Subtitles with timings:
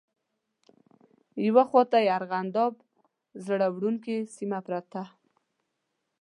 [1.47, 2.73] یوه خواته یې ارغنداب
[3.45, 5.01] زړه وړونکې سیمه پرته.